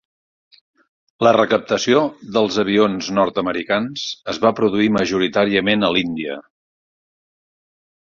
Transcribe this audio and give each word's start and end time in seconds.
La 1.27 1.33
recaptació 1.37 1.99
dels 2.39 2.57
avions 2.65 3.11
nord-americans 3.19 4.09
es 4.35 4.43
va 4.49 4.55
produir 4.63 4.93
majoritàriament 4.99 5.91
a 5.91 5.95
l'Índia. 5.99 6.43